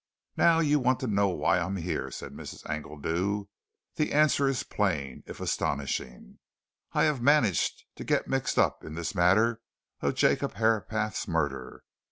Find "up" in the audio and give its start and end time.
8.57-8.83